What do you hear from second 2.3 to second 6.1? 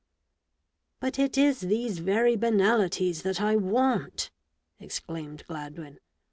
banalities that I want!" exclaimed Gladwin.